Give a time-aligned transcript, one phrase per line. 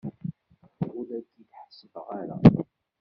[0.97, 2.37] Ur la k-id-ḥessbeɣ ara.